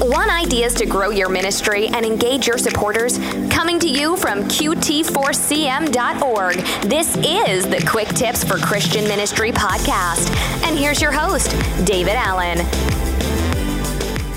Want 0.00 0.30
ideas 0.30 0.74
to 0.74 0.86
grow 0.86 1.10
your 1.10 1.28
ministry 1.28 1.88
and 1.88 2.06
engage 2.06 2.46
your 2.46 2.56
supporters? 2.56 3.18
Coming 3.50 3.80
to 3.80 3.88
you 3.88 4.16
from 4.16 4.44
QT4CM.org, 4.44 6.54
this 6.88 7.16
is 7.16 7.66
the 7.66 7.84
Quick 7.84 8.06
Tips 8.10 8.44
for 8.44 8.58
Christian 8.58 9.08
Ministry 9.08 9.50
podcast. 9.50 10.30
And 10.62 10.78
here's 10.78 11.02
your 11.02 11.10
host, 11.10 11.50
David 11.84 12.14
Allen. 12.14 12.58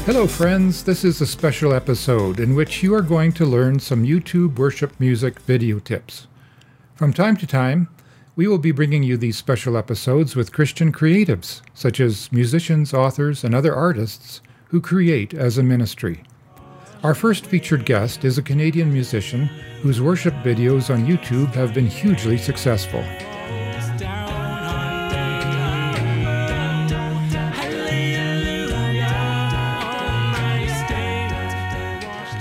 Hello, 0.08 0.26
friends. 0.26 0.84
This 0.84 1.04
is 1.04 1.21
a 1.21 1.27
special 1.27 1.73
episode 1.73 2.39
in 2.39 2.55
which 2.55 2.82
you 2.82 2.96
are 2.96 3.04
going 3.04 3.32
to 3.34 3.46
learn 3.46 3.80
some 3.80 4.04
YouTube 4.04 4.57
worship 4.57 5.00
music 5.00 5.41
video 5.41 5.78
tips. 5.78 6.25
From 6.96 7.14
time 7.14 7.38
to 7.38 7.46
time, 7.46 7.88
we 8.36 8.48
will 8.48 8.57
be 8.57 8.71
bringing 8.71 9.04
you 9.04 9.16
these 9.16 9.38
special 9.38 9.78
episodes 9.78 10.36
with 10.36 10.52
Christian 10.52 10.91
creatives, 10.91 11.62
such 11.75 12.00
as 12.00 12.32
musicians, 12.32 12.96
authors, 12.96 13.43
and 13.43 13.54
other 13.54 13.75
artists 13.75 14.41
who 14.71 14.79
create 14.79 15.33
as 15.33 15.57
a 15.57 15.63
ministry. 15.63 16.23
Our 17.03 17.13
first 17.13 17.45
featured 17.45 17.85
guest 17.85 18.23
is 18.23 18.38
a 18.38 18.41
Canadian 18.41 18.91
musician 18.91 19.48
whose 19.81 19.99
worship 19.99 20.34
videos 20.35 20.89
on 20.89 21.05
YouTube 21.05 21.53
have 21.53 21.73
been 21.73 21.88
hugely 21.88 22.38
successful. 22.38 23.03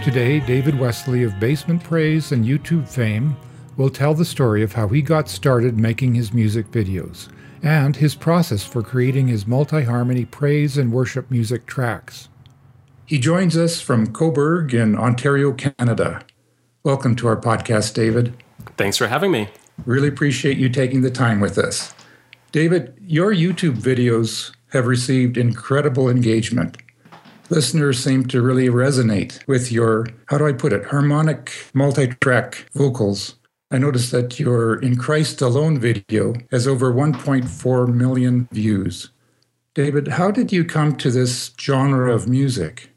Today, 0.04 0.38
David 0.38 0.78
Wesley 0.78 1.24
of 1.24 1.40
Basement 1.40 1.82
Praise 1.82 2.30
and 2.30 2.44
YouTube 2.44 2.88
fame 2.88 3.36
will 3.76 3.90
tell 3.90 4.14
the 4.14 4.24
story 4.24 4.62
of 4.62 4.72
how 4.72 4.86
he 4.86 5.02
got 5.02 5.28
started 5.28 5.76
making 5.76 6.14
his 6.14 6.32
music 6.32 6.70
videos 6.70 7.28
and 7.62 7.96
his 7.96 8.14
process 8.14 8.64
for 8.64 8.82
creating 8.82 9.28
his 9.28 9.46
multi 9.46 9.84
harmony 9.84 10.24
praise 10.24 10.78
and 10.78 10.92
worship 10.92 11.30
music 11.30 11.66
tracks. 11.66 12.28
He 13.04 13.18
joins 13.18 13.56
us 13.56 13.80
from 13.80 14.12
Cobourg 14.12 14.72
in 14.72 14.96
Ontario, 14.96 15.52
Canada. 15.52 16.24
Welcome 16.84 17.16
to 17.16 17.26
our 17.26 17.36
podcast, 17.36 17.94
David. 17.94 18.34
Thanks 18.76 18.96
for 18.96 19.08
having 19.08 19.32
me. 19.32 19.48
Really 19.84 20.08
appreciate 20.08 20.58
you 20.58 20.68
taking 20.68 21.02
the 21.02 21.10
time 21.10 21.40
with 21.40 21.58
us. 21.58 21.92
David, 22.52 22.94
your 23.00 23.34
YouTube 23.34 23.76
videos 23.76 24.52
have 24.72 24.86
received 24.86 25.36
incredible 25.36 26.08
engagement. 26.08 26.78
Listeners 27.48 28.02
seem 28.02 28.26
to 28.26 28.40
really 28.42 28.68
resonate 28.68 29.44
with 29.48 29.72
your, 29.72 30.06
how 30.26 30.38
do 30.38 30.46
I 30.46 30.52
put 30.52 30.72
it, 30.72 30.84
harmonic 30.84 31.52
multi 31.74 32.06
track 32.20 32.66
vocals 32.74 33.34
I 33.72 33.78
noticed 33.78 34.10
that 34.10 34.40
your 34.40 34.74
In 34.82 34.96
Christ 34.96 35.40
Alone 35.40 35.78
video 35.78 36.34
has 36.50 36.66
over 36.66 36.92
1.4 36.92 37.94
million 37.94 38.48
views. 38.50 39.10
David, 39.74 40.08
how 40.08 40.32
did 40.32 40.50
you 40.50 40.64
come 40.64 40.96
to 40.96 41.08
this 41.08 41.52
genre 41.60 42.12
of 42.12 42.26
music? 42.26 42.90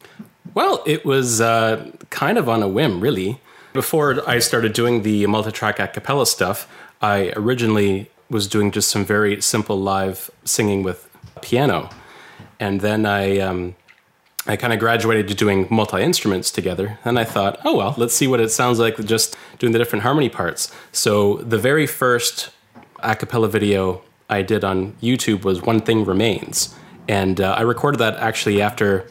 Well, 0.56 0.82
it 0.88 1.06
was 1.06 1.40
uh, 1.40 1.92
kind 2.10 2.40
of 2.40 2.50
on 2.50 2.64
a 2.64 2.68
whim, 2.68 3.02
really. 3.02 3.40
Before 3.74 4.28
I 4.28 4.40
started 4.40 4.74
doing 4.74 5.04
the 5.04 5.28
multi 5.28 5.52
track 5.52 5.80
a 5.80 5.88
cappella 5.88 6.26
stuff, 6.26 6.68
I 7.04 7.34
originally 7.36 8.10
was 8.32 8.48
doing 8.48 8.72
just 8.72 8.90
some 8.90 9.06
very 9.06 9.40
simple 9.42 9.80
live 9.80 10.32
singing 10.44 10.82
with 10.82 11.08
piano. 11.42 11.92
And 12.60 12.82
then 12.82 13.06
I 13.06 13.38
um, 13.38 13.76
I 14.46 14.58
kind 14.58 14.74
of 14.74 14.80
graduated 14.80 15.30
to 15.30 15.36
doing 15.36 15.68
multi 15.70 16.02
instruments 16.02 16.52
together, 16.52 17.00
and 17.06 17.18
I 17.18 17.24
thought, 17.24 17.60
oh 17.64 17.78
well, 17.78 17.96
let's 17.98 18.14
see 18.14 18.28
what 18.28 18.42
it 18.42 18.50
sounds 18.50 18.78
like 18.78 18.98
just 19.06 19.38
doing 19.58 19.72
the 19.72 19.80
different 19.80 20.04
harmony 20.04 20.30
parts. 20.30 20.70
So 20.92 21.38
the 21.38 21.58
very 21.58 21.88
first 21.88 22.50
a 23.00 23.16
cappella 23.16 23.48
video 23.48 24.02
I 24.30 24.42
did 24.42 24.64
on 24.64 24.94
YouTube 25.02 25.44
was 25.44 25.62
"One 25.62 25.80
Thing 25.80 26.04
Remains," 26.04 26.76
and 27.08 27.40
uh, 27.40 27.54
I 27.58 27.62
recorded 27.62 28.00
that 28.00 28.18
actually 28.18 28.62
after 28.62 29.08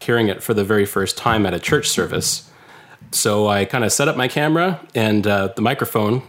hearing 0.00 0.28
it 0.28 0.40
for 0.40 0.54
the 0.54 0.64
very 0.64 0.86
first 0.86 1.16
time 1.16 1.46
at 1.46 1.54
a 1.54 1.58
church 1.58 1.88
service. 1.88 2.48
So 3.10 3.48
I 3.48 3.64
kind 3.64 3.84
of 3.84 3.92
set 3.92 4.06
up 4.06 4.16
my 4.16 4.28
camera 4.28 4.80
and 4.94 5.26
uh, 5.26 5.48
the 5.56 5.62
microphone, 5.62 6.22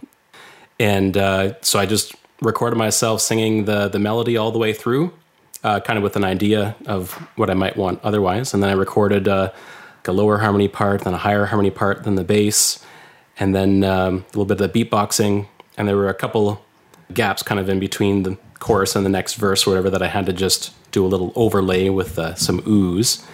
and 0.79 1.15
uh, 1.15 1.61
so 1.61 1.77
I 1.77 1.85
just 1.85 2.15
recorded 2.41 2.77
myself 2.77 3.21
singing 3.21 3.65
the 3.65 3.87
the 3.87 3.99
melody 3.99 4.35
all 4.35 4.51
the 4.51 4.59
way 4.59 4.73
through 4.73 5.13
uh, 5.63 5.79
kind 5.79 5.97
of 5.97 6.03
with 6.03 6.15
an 6.15 6.23
idea 6.23 6.75
of 6.85 7.13
what 7.35 7.49
I 7.49 7.53
might 7.53 7.77
want 7.77 7.99
otherwise. 8.03 8.53
And 8.53 8.61
then 8.61 8.69
I 8.69 8.73
recorded 8.73 9.27
uh, 9.27 9.51
a 10.05 10.11
lower 10.11 10.37
harmony 10.37 10.67
part, 10.67 11.01
then 11.01 11.13
a 11.13 11.17
higher 11.17 11.45
harmony 11.45 11.71
part, 11.71 12.03
then 12.03 12.15
the 12.15 12.23
bass, 12.23 12.83
and 13.39 13.53
then 13.53 13.83
um, 13.83 14.15
a 14.15 14.37
little 14.37 14.45
bit 14.45 14.61
of 14.61 14.71
the 14.71 14.85
beatboxing. 14.85 15.47
And 15.77 15.87
there 15.87 15.97
were 15.97 16.09
a 16.09 16.13
couple 16.13 16.61
gaps 17.13 17.43
kind 17.43 17.59
of 17.59 17.69
in 17.69 17.79
between 17.79 18.23
the 18.23 18.37
chorus 18.59 18.95
and 18.95 19.05
the 19.05 19.09
next 19.09 19.35
verse 19.35 19.67
or 19.67 19.71
whatever 19.71 19.89
that 19.89 20.01
I 20.01 20.07
had 20.07 20.25
to 20.27 20.33
just 20.33 20.73
do 20.91 21.05
a 21.05 21.07
little 21.07 21.33
overlay 21.35 21.89
with 21.89 22.17
uh, 22.17 22.35
some 22.35 22.63
ooze. 22.65 23.25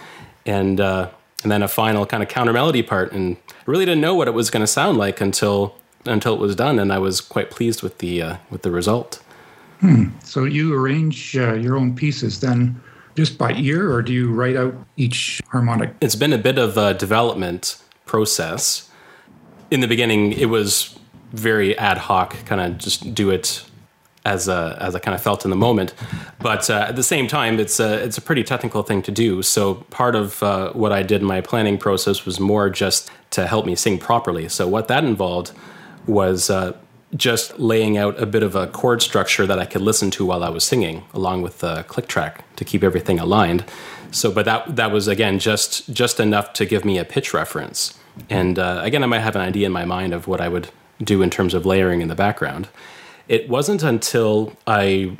And, 0.44 0.80
uh, 0.80 1.10
and 1.42 1.52
then 1.52 1.62
a 1.62 1.68
final 1.68 2.06
kind 2.06 2.22
of 2.22 2.28
counter 2.28 2.52
melody 2.52 2.82
part. 2.82 3.12
And 3.12 3.36
I 3.50 3.62
really 3.66 3.84
didn't 3.84 4.00
know 4.00 4.14
what 4.14 4.28
it 4.28 4.34
was 4.34 4.50
going 4.50 4.62
to 4.62 4.66
sound 4.66 4.98
like 4.98 5.20
until 5.20 5.76
until 6.06 6.34
it 6.34 6.40
was 6.40 6.54
done, 6.54 6.78
and 6.78 6.92
I 6.92 6.98
was 6.98 7.20
quite 7.20 7.50
pleased 7.50 7.82
with 7.82 7.98
the 7.98 8.22
uh, 8.22 8.36
with 8.50 8.62
the 8.62 8.70
result. 8.70 9.22
Hmm. 9.84 10.06
So 10.20 10.44
you 10.44 10.74
arrange 10.74 11.36
uh, 11.36 11.52
your 11.52 11.76
own 11.76 11.94
pieces 11.94 12.40
then 12.40 12.80
just 13.16 13.36
by 13.36 13.52
ear, 13.52 13.92
or 13.92 14.00
do 14.00 14.14
you 14.14 14.32
write 14.32 14.56
out 14.56 14.74
each 14.96 15.42
harmonic? 15.50 15.94
It's 16.00 16.14
been 16.14 16.32
a 16.32 16.38
bit 16.38 16.56
of 16.56 16.78
a 16.78 16.94
development 16.94 17.76
process. 18.06 18.90
In 19.70 19.80
the 19.80 19.86
beginning, 19.86 20.32
it 20.32 20.46
was 20.46 20.98
very 21.32 21.76
ad 21.76 21.98
hoc, 21.98 22.34
kind 22.46 22.62
of 22.62 22.78
just 22.78 23.14
do 23.14 23.28
it 23.28 23.62
as 24.24 24.48
a, 24.48 24.78
as 24.80 24.94
I 24.94 25.00
kind 25.00 25.14
of 25.14 25.20
felt 25.20 25.44
in 25.44 25.50
the 25.50 25.56
moment. 25.56 25.92
But 26.38 26.70
uh, 26.70 26.86
at 26.88 26.96
the 26.96 27.02
same 27.02 27.28
time, 27.28 27.60
it's 27.60 27.78
a 27.78 28.02
it's 28.02 28.16
a 28.16 28.22
pretty 28.22 28.42
technical 28.42 28.82
thing 28.84 29.02
to 29.02 29.12
do. 29.12 29.42
So 29.42 29.74
part 29.90 30.16
of 30.16 30.42
uh, 30.42 30.72
what 30.72 30.92
I 30.92 31.02
did 31.02 31.20
in 31.20 31.26
my 31.26 31.42
planning 31.42 31.76
process 31.76 32.24
was 32.24 32.40
more 32.40 32.70
just 32.70 33.10
to 33.32 33.46
help 33.46 33.66
me 33.66 33.76
sing 33.76 33.98
properly. 33.98 34.48
So 34.48 34.66
what 34.66 34.88
that 34.88 35.04
involved 35.04 35.52
was 36.06 36.48
uh, 36.48 36.72
just 37.16 37.58
laying 37.58 37.96
out 37.96 38.20
a 38.20 38.26
bit 38.26 38.42
of 38.42 38.56
a 38.56 38.66
chord 38.66 39.02
structure 39.02 39.46
that 39.46 39.58
I 39.58 39.66
could 39.66 39.82
listen 39.82 40.10
to 40.12 40.24
while 40.24 40.42
I 40.42 40.48
was 40.48 40.64
singing, 40.64 41.04
along 41.12 41.42
with 41.42 41.60
the 41.60 41.84
click 41.84 42.08
track 42.08 42.44
to 42.56 42.64
keep 42.64 42.82
everything 42.82 43.18
aligned. 43.20 43.64
So, 44.10 44.30
but 44.30 44.44
that 44.44 44.76
that 44.76 44.92
was 44.92 45.08
again 45.08 45.38
just 45.38 45.92
just 45.92 46.20
enough 46.20 46.52
to 46.54 46.66
give 46.66 46.84
me 46.84 46.98
a 46.98 47.04
pitch 47.04 47.34
reference. 47.34 47.98
And 48.30 48.58
uh, 48.58 48.80
again, 48.82 49.02
I 49.02 49.06
might 49.06 49.20
have 49.20 49.36
an 49.36 49.42
idea 49.42 49.66
in 49.66 49.72
my 49.72 49.84
mind 49.84 50.14
of 50.14 50.28
what 50.28 50.40
I 50.40 50.48
would 50.48 50.68
do 51.02 51.22
in 51.22 51.30
terms 51.30 51.54
of 51.54 51.66
layering 51.66 52.00
in 52.00 52.08
the 52.08 52.14
background. 52.14 52.68
It 53.26 53.48
wasn't 53.48 53.82
until 53.82 54.52
I 54.66 55.16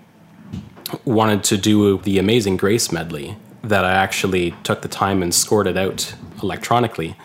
wanted 1.05 1.43
to 1.45 1.57
do 1.57 1.99
the 1.99 2.19
Amazing 2.19 2.57
Grace 2.57 2.93
medley 2.93 3.37
that 3.63 3.85
I 3.85 3.93
actually 3.93 4.55
took 4.63 4.83
the 4.83 4.89
time 4.89 5.23
and 5.23 5.35
scored 5.35 5.67
it 5.67 5.77
out 5.77 6.15
electronically. 6.43 7.17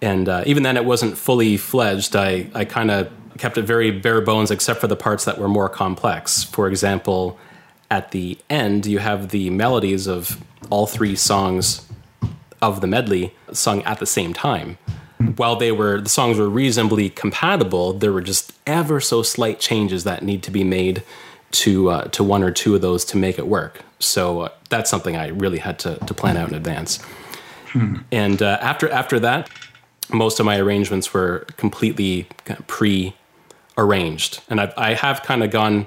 And 0.00 0.28
uh, 0.28 0.42
even 0.46 0.62
then, 0.62 0.76
it 0.76 0.84
wasn't 0.84 1.16
fully 1.16 1.56
fledged. 1.56 2.14
I, 2.14 2.50
I 2.54 2.64
kind 2.64 2.90
of 2.90 3.10
kept 3.42 3.58
it 3.58 3.62
very 3.62 3.90
bare 3.90 4.20
bones 4.20 4.52
except 4.52 4.80
for 4.80 4.86
the 4.86 4.94
parts 4.94 5.24
that 5.24 5.36
were 5.36 5.48
more 5.48 5.68
complex. 5.68 6.44
For 6.44 6.68
example, 6.68 7.40
at 7.90 8.12
the 8.12 8.38
end, 8.48 8.86
you 8.86 9.00
have 9.00 9.30
the 9.30 9.50
melodies 9.50 10.06
of 10.06 10.40
all 10.70 10.86
three 10.86 11.16
songs 11.16 11.84
of 12.60 12.80
the 12.80 12.86
medley 12.86 13.34
sung 13.52 13.82
at 13.82 13.98
the 13.98 14.06
same 14.06 14.32
time. 14.32 14.78
While 15.34 15.56
they 15.56 15.72
were 15.72 16.00
the 16.00 16.08
songs 16.08 16.38
were 16.38 16.48
reasonably 16.48 17.10
compatible, 17.10 17.92
there 17.94 18.12
were 18.12 18.20
just 18.20 18.52
ever 18.64 19.00
so 19.00 19.24
slight 19.24 19.58
changes 19.58 20.04
that 20.04 20.22
need 20.22 20.44
to 20.44 20.52
be 20.52 20.62
made 20.62 21.02
to 21.62 21.90
uh, 21.90 22.04
to 22.16 22.22
one 22.22 22.44
or 22.44 22.52
two 22.52 22.76
of 22.76 22.80
those 22.80 23.04
to 23.06 23.16
make 23.16 23.40
it 23.40 23.48
work. 23.48 23.82
So 23.98 24.42
uh, 24.42 24.48
that's 24.68 24.88
something 24.88 25.16
I 25.16 25.28
really 25.28 25.58
had 25.58 25.80
to, 25.80 25.96
to 25.96 26.14
plan 26.14 26.36
out 26.36 26.48
in 26.50 26.54
advance. 26.54 27.02
Hmm. 27.72 27.96
And 28.12 28.40
uh, 28.40 28.58
after 28.60 28.88
after 28.88 29.18
that, 29.18 29.50
most 30.12 30.38
of 30.38 30.46
my 30.46 30.58
arrangements 30.58 31.12
were 31.12 31.44
completely 31.56 32.28
pre 32.68 33.14
arranged. 33.76 34.40
And 34.48 34.60
I've, 34.60 34.74
I 34.76 34.94
have 34.94 35.22
kind 35.22 35.42
of 35.42 35.50
gone 35.50 35.86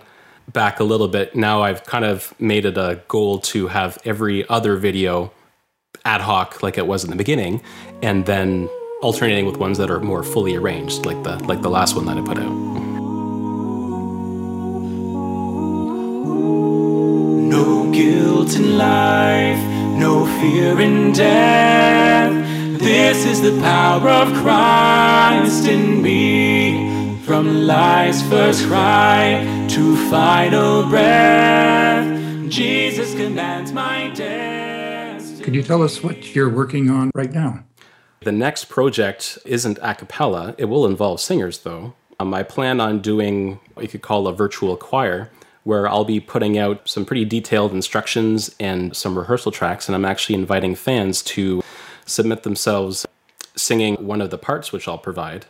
back 0.52 0.80
a 0.80 0.84
little 0.84 1.08
bit. 1.08 1.36
Now 1.36 1.64
I've 1.64 1.84
kind 1.86 2.06
of 2.06 2.34
made 2.40 2.66
it 2.66 2.78
a 2.78 3.02
goal 3.08 3.40
to 3.40 3.68
have 3.68 3.98
every 4.06 4.48
other 4.48 4.76
video 4.76 5.32
ad 6.04 6.22
hoc 6.22 6.62
like 6.62 6.78
it 6.78 6.86
was 6.86 7.04
in 7.04 7.10
the 7.10 7.16
beginning, 7.16 7.62
and 8.04 8.26
then 8.26 8.70
alternating 9.02 9.46
with 9.46 9.58
ones 9.58 9.78
that 9.78 9.90
are 9.90 10.00
more 10.00 10.24
fully 10.24 10.56
arranged, 10.56 11.06
like 11.06 11.22
the 11.24 11.38
like 11.46 11.62
the 11.62 11.70
last 11.70 11.96
one 11.96 12.06
that 12.06 12.18
I 12.18 12.22
put 12.22 12.38
out. 12.38 12.54
No 17.56 17.92
guilt 17.92 18.56
in 18.56 18.78
life, 18.78 19.60
no 19.98 20.26
fear 20.40 20.80
in 20.80 21.12
death. 21.14 22.34
This 22.80 23.26
is 23.26 23.42
the 23.42 23.60
power 23.62 24.10
of 24.10 24.32
Christ 24.44 25.68
in 25.68 26.04
me. 26.04 26.75
From 27.26 27.66
life's 27.66 28.22
first 28.22 28.68
cry 28.68 29.66
to 29.72 30.10
final 30.12 30.88
breath, 30.88 32.50
Jesus 32.52 33.16
commands 33.16 33.72
my 33.72 34.12
destiny. 34.14 35.44
Could 35.44 35.56
you 35.56 35.64
tell 35.64 35.82
us 35.82 36.04
what 36.04 36.36
you're 36.36 36.52
working 36.52 36.92
on 36.92 37.10
right 37.16 37.32
now? 37.32 37.64
The 38.20 38.32
next 38.32 38.66
project 38.66 39.40
isn't 39.44 39.80
a 39.82 39.96
cappella. 39.96 40.54
It 40.60 40.66
will 40.66 40.86
involve 40.86 41.20
singers, 41.20 41.58
though. 41.58 41.96
Um, 42.20 42.32
I 42.32 42.44
plan 42.44 42.80
on 42.80 43.00
doing 43.00 43.60
what 43.74 43.82
you 43.82 43.90
could 43.90 44.04
call 44.04 44.28
a 44.28 44.34
virtual 44.34 44.78
choir, 44.78 45.32
where 45.64 45.90
I'll 45.90 46.06
be 46.06 46.20
putting 46.20 46.60
out 46.60 46.88
some 46.88 47.06
pretty 47.06 47.26
detailed 47.26 47.74
instructions 47.74 48.54
and 48.60 48.96
some 48.96 49.18
rehearsal 49.18 49.52
tracks, 49.52 49.90
and 49.90 49.96
I'm 49.96 50.06
actually 50.06 50.36
inviting 50.36 50.76
fans 50.76 51.24
to 51.24 51.64
submit 52.06 52.44
themselves 52.44 53.04
singing 53.56 53.96
one 53.96 54.22
of 54.22 54.30
the 54.30 54.38
parts, 54.38 54.72
which 54.72 54.88
I'll 54.88 55.00
provide. 55.00 55.48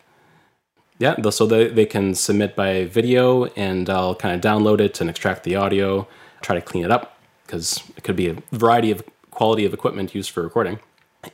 Yeah, 0.97 1.29
so 1.29 1.45
they, 1.45 1.67
they 1.67 1.85
can 1.85 2.15
submit 2.15 2.55
by 2.55 2.85
video 2.85 3.45
and 3.55 3.89
I'll 3.89 4.15
kind 4.15 4.33
of 4.33 4.39
download 4.41 4.79
it 4.79 5.01
and 5.01 5.09
extract 5.09 5.43
the 5.43 5.55
audio, 5.55 6.07
try 6.41 6.55
to 6.55 6.61
clean 6.61 6.85
it 6.85 6.91
up 6.91 7.19
because 7.45 7.83
it 7.97 8.03
could 8.03 8.15
be 8.15 8.29
a 8.29 8.37
variety 8.51 8.91
of 8.91 9.03
quality 9.29 9.65
of 9.65 9.73
equipment 9.73 10.15
used 10.15 10.31
for 10.31 10.41
recording, 10.41 10.79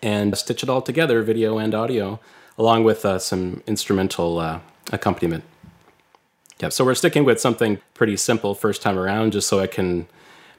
and 0.01 0.35
stitch 0.37 0.63
it 0.63 0.69
all 0.69 0.81
together, 0.81 1.21
video 1.21 1.57
and 1.57 1.73
audio, 1.75 2.19
along 2.57 2.83
with 2.83 3.05
uh, 3.05 3.19
some 3.19 3.61
instrumental 3.67 4.39
uh, 4.39 4.59
accompaniment. 4.91 5.43
Yeah, 6.59 6.69
so 6.69 6.83
we're 6.83 6.95
sticking 6.95 7.23
with 7.23 7.39
something 7.39 7.79
pretty 7.93 8.17
simple 8.17 8.53
first 8.53 8.81
time 8.81 8.97
around, 8.97 9.31
just 9.33 9.47
so 9.47 9.59
I 9.59 9.67
can 9.67 10.07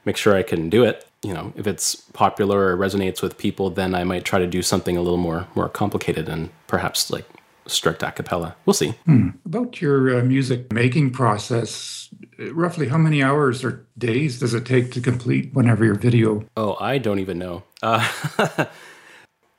make 0.05 0.17
sure 0.17 0.35
I 0.35 0.43
can 0.43 0.69
do 0.69 0.83
it. 0.83 1.07
You 1.21 1.33
know, 1.33 1.53
if 1.55 1.67
it's 1.67 1.95
popular 1.95 2.67
or 2.67 2.77
resonates 2.77 3.21
with 3.21 3.37
people, 3.37 3.69
then 3.69 3.95
I 3.95 4.03
might 4.03 4.25
try 4.25 4.39
to 4.39 4.47
do 4.47 4.61
something 4.61 4.97
a 4.97 5.01
little 5.01 5.17
more 5.17 5.47
more 5.55 5.69
complicated 5.69 6.27
and 6.27 6.49
perhaps 6.67 7.09
like 7.11 7.25
strict 7.65 8.03
a 8.03 8.11
cappella. 8.11 8.55
We'll 8.65 8.73
see. 8.73 8.91
Hmm. 9.05 9.29
About 9.45 9.81
your 9.81 10.19
uh, 10.19 10.23
music 10.23 10.71
making 10.71 11.11
process, 11.11 12.09
roughly 12.51 12.87
how 12.87 12.97
many 12.97 13.23
hours 13.23 13.63
or 13.63 13.85
days 13.97 14.39
does 14.39 14.53
it 14.53 14.65
take 14.65 14.91
to 14.91 15.01
complete 15.01 15.53
whenever 15.53 15.85
your 15.85 15.95
video? 15.95 16.45
Oh, 16.57 16.75
I 16.79 16.97
don't 16.97 17.19
even 17.19 17.39
know. 17.39 17.63
Uh, 17.81 18.07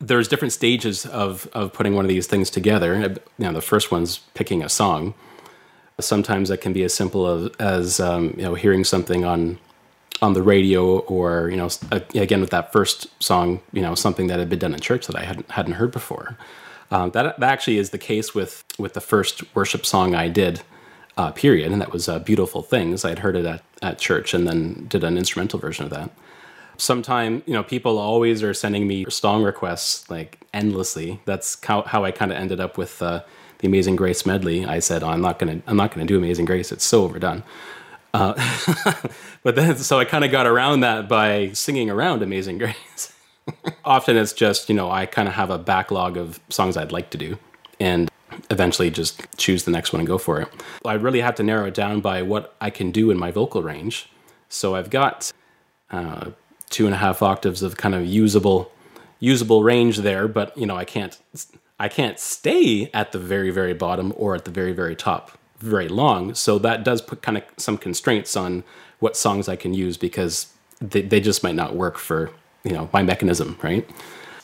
there's 0.01 0.29
different 0.29 0.53
stages 0.53 1.07
of 1.07 1.49
of 1.53 1.73
putting 1.73 1.95
one 1.95 2.05
of 2.05 2.09
these 2.09 2.27
things 2.27 2.51
together. 2.51 2.99
You 2.99 3.17
know, 3.39 3.53
the 3.53 3.61
first 3.61 3.91
one's 3.91 4.19
picking 4.35 4.63
a 4.63 4.69
song. 4.69 5.15
Sometimes 6.01 6.49
that 6.49 6.61
can 6.61 6.73
be 6.73 6.83
as 6.83 6.93
simple 6.93 7.27
as, 7.27 7.51
as 7.61 8.01
um, 8.01 8.35
you 8.37 8.43
know 8.43 8.55
hearing 8.55 8.85
something 8.85 9.25
on 9.25 9.59
on 10.23 10.33
the 10.33 10.43
radio, 10.43 10.99
or 11.01 11.49
you 11.51 11.57
know, 11.57 11.69
again 12.15 12.41
with 12.41 12.51
that 12.51 12.73
first 12.73 13.09
song, 13.23 13.61
you 13.73 13.83
know, 13.83 13.95
something 13.95 14.27
that 14.29 14.39
had 14.39 14.49
been 14.49 14.59
done 14.59 14.75
in 14.75 14.81
church 14.81 15.07
that 15.07 15.17
I 15.17 15.25
hadn't 15.25 15.51
hadn't 15.51 15.75
heard 15.75 15.93
before. 15.93 16.37
Um, 16.95 17.11
that 17.11 17.41
that 17.41 17.53
actually 17.53 17.79
is 17.79 17.91
the 17.91 17.99
case 17.99 18.37
with 18.37 18.63
with 18.79 18.95
the 18.95 19.01
first 19.01 19.43
worship 19.57 19.85
song 19.85 20.15
I 20.15 20.29
did. 20.29 20.63
Uh, 21.17 21.31
period, 21.33 21.73
and 21.73 21.81
that 21.81 21.93
was 21.93 22.09
uh, 22.09 22.21
"Beautiful 22.21 22.63
Things." 22.63 23.05
I'd 23.05 23.19
heard 23.19 23.35
it 23.35 23.45
at, 23.45 23.63
at 23.83 23.99
church, 23.99 24.33
and 24.33 24.47
then 24.47 24.87
did 24.89 25.03
an 25.03 25.19
instrumental 25.19 25.59
version 25.59 25.85
of 25.85 25.91
that. 25.91 26.11
Sometime 26.77 27.43
you 27.47 27.53
know 27.53 27.65
people 27.65 27.99
always 27.99 28.45
are 28.45 28.55
sending 28.55 28.87
me 28.87 29.07
song 29.09 29.43
requests 29.43 30.09
like 30.09 30.39
endlessly. 30.53 31.21
That's 31.25 31.59
how, 31.65 31.83
how 31.83 32.05
i 32.05 32.13
kind 32.13 32.31
of 32.31 32.39
ended 32.39 32.61
up 32.61 32.79
with 32.79 33.03
uh, 33.03 33.23
the 33.59 33.67
amazing 33.67 33.97
grace 33.97 34.25
medley. 34.25 34.65
I 34.65 34.79
said 34.79 35.03
oh, 35.03 35.09
i'm 35.09 35.21
not 35.21 35.41
gonna 35.41 35.63
i'm 35.67 35.77
not 35.77 35.93
gonna 35.93 36.07
do 36.07 36.17
amazing 36.17 36.45
grace. 36.45 36.71
It's 36.71 36.85
so 36.85 37.03
overdone. 37.05 37.43
Uh, 38.13 38.35
but 39.43 39.57
then 39.57 39.77
so 39.79 39.99
i 39.99 40.05
kind 40.05 40.25
of 40.25 40.31
got 40.31 40.47
around 40.47 40.81
that 40.81 41.09
by 41.09 41.51
singing 41.55 41.91
around 41.91 42.23
amazing 42.23 42.59
grace 42.65 43.14
often 43.85 44.17
it's 44.17 44.33
just 44.33 44.69
you 44.69 44.75
know 44.75 44.91
i 44.91 45.07
kind 45.07 45.29
of 45.29 45.35
have 45.35 45.51
a 45.51 45.59
backlog 45.59 46.17
of 46.17 46.41
songs 46.49 46.77
i'd 46.77 46.93
like 46.93 47.11
to 47.11 47.19
do 47.19 47.39
and 47.79 48.11
eventually 48.51 48.91
just 48.91 49.23
choose 49.37 49.65
the 49.65 49.71
next 49.71 49.93
one 49.93 50.01
and 50.01 50.07
go 50.07 50.19
for 50.19 50.41
it 50.41 50.49
i 50.85 50.95
really 50.95 51.21
have 51.21 51.35
to 51.35 51.43
narrow 51.43 51.67
it 51.67 51.75
down 51.75 52.01
by 52.01 52.23
what 52.23 52.55
i 52.61 52.71
can 52.71 52.91
do 52.91 53.11
in 53.11 53.19
my 53.19 53.31
vocal 53.31 53.63
range 53.63 54.09
so 54.49 54.75
i've 54.75 54.91
got 54.91 55.31
uh, 55.91 56.31
two 56.71 56.87
and 56.87 56.95
a 56.95 56.99
half 56.99 57.23
octaves 57.23 57.63
of 57.63 57.77
kind 57.77 57.95
of 57.95 58.05
usable 58.05 58.73
usable 59.25 59.63
range 59.63 59.99
there, 59.99 60.29
but 60.29 60.57
you 60.57 60.67
know 60.67 60.77
I 60.77 60.85
can't 60.85 61.17
I 61.79 61.89
can't 61.89 62.19
stay 62.19 62.91
at 62.93 63.13
the 63.13 63.19
very 63.19 63.51
very 63.51 63.75
bottom 63.75 64.13
or 64.17 64.35
at 64.35 64.45
the 64.45 64.51
very 64.51 64.73
very 64.73 64.95
top 64.95 65.39
very 65.59 65.89
long. 65.89 66.35
So 66.35 66.59
that 66.59 66.85
does 66.85 67.01
put 67.01 67.23
kind 67.23 67.39
of 67.39 67.45
some 67.57 67.79
constraints 67.79 68.37
on 68.37 68.65
what 68.99 69.17
songs 69.17 69.49
I 69.49 69.57
can 69.57 69.73
use 69.73 69.97
because 69.97 70.53
they, 70.81 71.01
they 71.01 71.21
just 71.21 71.43
might 71.43 71.55
not 71.55 71.75
work 71.75 71.97
for 71.97 72.31
you 72.65 72.73
know 72.73 72.89
my 72.93 73.03
mechanism, 73.03 73.59
right? 73.63 73.89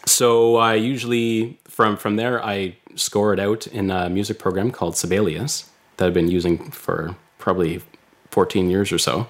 So 0.06 0.56
I 0.56 0.74
usually 0.74 1.58
from 1.68 1.96
from 1.96 2.16
there 2.16 2.44
I 2.44 2.76
score 2.94 3.32
it 3.32 3.40
out 3.40 3.66
in 3.66 3.90
a 3.90 4.08
music 4.08 4.38
program 4.38 4.70
called 4.70 4.96
Sibelius 4.96 5.70
that 5.96 6.06
I've 6.06 6.14
been 6.14 6.30
using 6.30 6.70
for 6.70 7.16
probably 7.38 7.82
14 8.30 8.70
years 8.70 8.92
or 8.92 8.98
so 8.98 9.26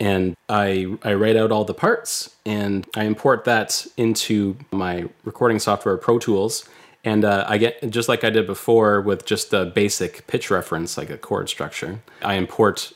and 0.00 0.36
I, 0.48 0.86
I 1.02 1.14
write 1.14 1.36
out 1.36 1.50
all 1.50 1.64
the 1.64 1.74
parts 1.74 2.36
and 2.46 2.86
I 2.94 3.04
import 3.04 3.44
that 3.44 3.86
into 3.96 4.56
my 4.70 5.08
recording 5.24 5.58
software 5.58 5.96
Pro 5.96 6.18
Tools. 6.18 6.68
And 7.04 7.24
uh, 7.24 7.44
I 7.48 7.58
get, 7.58 7.90
just 7.90 8.08
like 8.08 8.22
I 8.22 8.30
did 8.30 8.46
before 8.46 9.00
with 9.00 9.24
just 9.24 9.52
a 9.52 9.64
basic 9.64 10.26
pitch 10.26 10.50
reference, 10.50 10.96
like 10.96 11.10
a 11.10 11.18
chord 11.18 11.48
structure, 11.48 12.00
I 12.22 12.34
import 12.34 12.92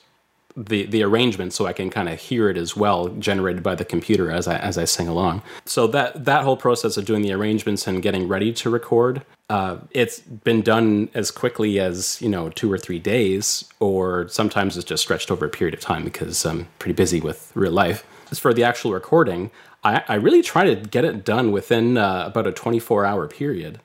the 0.56 0.86
the 0.86 1.02
arrangement 1.02 1.52
so 1.52 1.66
I 1.66 1.72
can 1.72 1.90
kind 1.90 2.08
of 2.08 2.18
hear 2.18 2.48
it 2.48 2.56
as 2.56 2.76
well, 2.76 3.08
generated 3.08 3.62
by 3.62 3.74
the 3.74 3.84
computer 3.84 4.30
as 4.30 4.46
I 4.46 4.56
as 4.56 4.78
I 4.78 4.84
sing 4.84 5.08
along. 5.08 5.42
So 5.64 5.86
that 5.88 6.24
that 6.24 6.44
whole 6.44 6.56
process 6.56 6.96
of 6.96 7.04
doing 7.04 7.22
the 7.22 7.32
arrangements 7.32 7.86
and 7.86 8.02
getting 8.02 8.28
ready 8.28 8.52
to 8.52 8.70
record, 8.70 9.22
uh, 9.48 9.78
it's 9.90 10.20
been 10.20 10.62
done 10.62 11.08
as 11.14 11.30
quickly 11.30 11.80
as 11.80 12.20
you 12.20 12.28
know 12.28 12.50
two 12.50 12.70
or 12.70 12.78
three 12.78 12.98
days, 12.98 13.64
or 13.80 14.28
sometimes 14.28 14.76
it's 14.76 14.86
just 14.86 15.02
stretched 15.02 15.30
over 15.30 15.46
a 15.46 15.50
period 15.50 15.74
of 15.74 15.80
time 15.80 16.04
because 16.04 16.44
I'm 16.44 16.68
pretty 16.78 16.94
busy 16.94 17.20
with 17.20 17.52
real 17.54 17.72
life. 17.72 18.04
As 18.30 18.38
for 18.38 18.54
the 18.54 18.64
actual 18.64 18.92
recording, 18.92 19.50
I, 19.84 20.02
I 20.08 20.14
really 20.14 20.42
try 20.42 20.64
to 20.64 20.76
get 20.76 21.04
it 21.04 21.24
done 21.24 21.52
within 21.52 21.98
uh, 21.98 22.24
about 22.26 22.46
a 22.46 22.52
24 22.52 23.04
hour 23.04 23.26
period. 23.26 23.80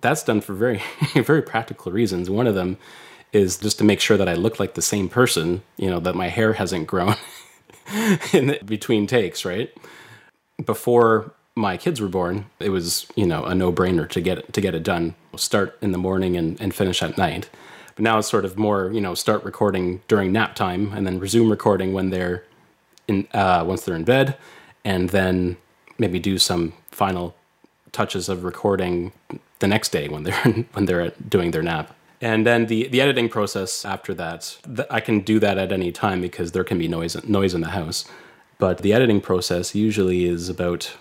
That's 0.00 0.22
done 0.22 0.40
for 0.40 0.54
very 0.54 0.82
very 1.14 1.42
practical 1.42 1.92
reasons. 1.92 2.30
One 2.30 2.46
of 2.46 2.54
them 2.54 2.78
is 3.34 3.58
just 3.58 3.78
to 3.78 3.84
make 3.84 4.00
sure 4.00 4.16
that 4.16 4.28
I 4.28 4.34
look 4.34 4.60
like 4.60 4.74
the 4.74 4.82
same 4.82 5.08
person, 5.08 5.62
you 5.76 5.90
know, 5.90 5.98
that 6.00 6.14
my 6.14 6.28
hair 6.28 6.54
hasn't 6.54 6.86
grown 6.86 7.16
in 8.32 8.58
between 8.64 9.06
takes, 9.06 9.44
right? 9.44 9.74
Before 10.64 11.32
my 11.56 11.76
kids 11.76 12.00
were 12.00 12.08
born, 12.08 12.46
it 12.60 12.70
was, 12.70 13.06
you 13.16 13.26
know, 13.26 13.44
a 13.44 13.54
no-brainer 13.54 14.08
to 14.10 14.20
get 14.20 14.52
to 14.52 14.60
get 14.60 14.74
it 14.74 14.84
done. 14.84 15.14
Start 15.36 15.76
in 15.82 15.90
the 15.90 15.98
morning 15.98 16.36
and, 16.36 16.60
and 16.60 16.72
finish 16.74 17.02
at 17.02 17.18
night. 17.18 17.50
But 17.96 18.04
now 18.04 18.18
it's 18.18 18.28
sort 18.28 18.44
of 18.44 18.56
more, 18.56 18.90
you 18.92 19.00
know, 19.00 19.14
start 19.14 19.44
recording 19.44 20.02
during 20.08 20.32
nap 20.32 20.54
time 20.54 20.92
and 20.92 21.06
then 21.06 21.18
resume 21.18 21.50
recording 21.50 21.92
when 21.92 22.10
they're 22.10 22.44
in 23.08 23.26
uh, 23.34 23.64
once 23.66 23.82
they're 23.84 23.96
in 23.96 24.04
bed, 24.04 24.36
and 24.84 25.10
then 25.10 25.56
maybe 25.98 26.20
do 26.20 26.38
some 26.38 26.72
final 26.90 27.34
touches 27.90 28.28
of 28.28 28.44
recording 28.44 29.12
the 29.58 29.68
next 29.68 29.90
day 29.90 30.08
when 30.08 30.22
they're 30.22 30.42
when 30.72 30.86
they're 30.86 31.10
doing 31.28 31.50
their 31.50 31.62
nap. 31.62 31.94
And 32.24 32.46
then 32.46 32.68
the, 32.68 32.88
the 32.88 33.02
editing 33.02 33.28
process 33.28 33.84
after 33.84 34.14
that, 34.14 34.56
th- 34.64 34.88
I 34.90 35.00
can 35.00 35.20
do 35.20 35.38
that 35.40 35.58
at 35.58 35.70
any 35.70 35.92
time 35.92 36.22
because 36.22 36.52
there 36.52 36.64
can 36.64 36.78
be 36.78 36.88
noise 36.88 37.22
noise 37.28 37.52
in 37.52 37.60
the 37.60 37.68
house. 37.68 38.06
But 38.58 38.78
the 38.78 38.94
editing 38.94 39.20
process 39.20 39.74
usually 39.74 40.24
is 40.24 40.48
about 40.48 40.96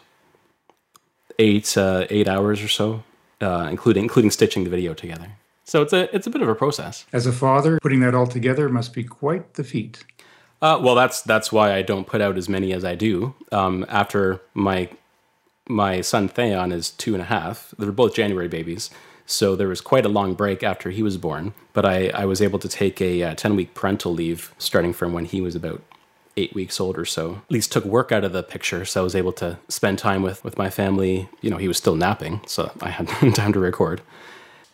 eight 1.40 1.78
uh, 1.78 2.08
eight 2.10 2.28
hours 2.28 2.62
or 2.62 2.68
so, 2.68 3.04
uh, 3.40 3.70
including 3.72 4.04
including 4.04 4.32
stitching 4.32 4.66
the 4.66 4.70
video 4.70 4.94
together. 4.94 5.30
So 5.64 5.82
it's 5.82 5.94
a 5.94 6.14
it's 6.14 6.28
a 6.28 6.30
bit 6.30 6.42
of 6.42 6.50
a 6.50 6.56
process. 6.56 7.06
As 7.14 7.26
a 7.26 7.32
father, 7.32 7.80
putting 7.80 8.02
that 8.02 8.14
all 8.14 8.28
together 8.28 8.68
must 8.68 8.94
be 8.94 9.06
quite 9.06 9.54
the 9.54 9.64
feat. 9.64 10.04
Uh, 10.62 10.78
well, 10.84 10.94
that's 10.94 11.22
that's 11.22 11.54
why 11.54 11.74
I 11.74 11.84
don't 11.84 12.06
put 12.06 12.20
out 12.20 12.38
as 12.38 12.50
many 12.50 12.74
as 12.74 12.84
I 12.84 12.96
do. 12.96 13.34
Um, 13.50 13.86
after 13.88 14.42
my 14.54 14.90
my 15.70 16.02
son 16.02 16.28
Theon 16.28 16.74
is 16.74 16.90
two 16.90 17.14
and 17.14 17.22
a 17.22 17.28
half, 17.28 17.74
they're 17.80 17.94
both 17.94 18.14
January 18.14 18.50
babies. 18.50 18.90
So 19.26 19.56
there 19.56 19.68
was 19.68 19.82
quite 19.82 20.06
a 20.06 20.10
long 20.10 20.34
break 20.34 20.64
after 20.64 20.90
he 20.90 21.02
was 21.02 21.18
born, 21.18 21.54
but 21.72 21.86
I, 21.86 22.10
I 22.10 22.26
was 22.26 22.42
able 22.42 22.60
to 22.60 22.68
take 22.68 23.02
a 23.02 23.24
uh, 23.24 23.36
10 23.36 23.56
week 23.56 23.74
parental 23.74 24.14
leave 24.14 24.54
starting 24.58 24.94
from 24.94 25.14
when 25.14 25.26
he 25.26 25.42
was 25.42 25.56
about 25.56 25.82
eight 26.36 26.54
weeks 26.54 26.80
old 26.80 26.98
or 26.98 27.06
so. 27.06 27.42
At 27.46 27.52
least 27.52 27.72
took 27.72 27.86
work 27.86 28.12
out 28.12 28.24
of 28.24 28.34
the 28.34 28.44
picture, 28.44 28.86
so 28.86 29.02
I 29.02 29.04
was 29.04 29.16
able 29.16 29.34
to 29.34 29.60
spend 29.70 30.00
time 30.00 30.24
with, 30.24 30.44
with 30.44 30.58
my 30.58 30.70
family. 30.70 31.30
You 31.42 31.50
know, 31.50 31.58
he 31.58 31.68
was 31.68 31.78
still 31.78 31.96
napping, 31.96 32.42
so 32.48 32.72
I 32.82 32.90
had 32.90 33.08
time 33.36 33.54
to 33.54 33.60
record. 33.60 34.02